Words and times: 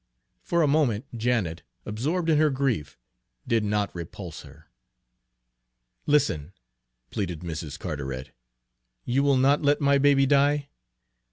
For 0.41 0.63
a 0.63 0.67
moment 0.67 1.05
Janet, 1.15 1.61
absorbed 1.85 2.27
in 2.27 2.39
her 2.39 2.49
grief, 2.49 2.97
did 3.47 3.63
not 3.63 3.93
repulse 3.93 4.41
her. 4.41 4.65
"Listen," 6.07 6.53
pleaded 7.11 7.41
Mrs. 7.41 7.77
Carteret. 7.77 8.31
"You 9.05 9.21
will 9.21 9.37
not 9.37 9.61
let 9.61 9.79
my 9.79 9.99
baby 9.99 10.25
die? 10.25 10.69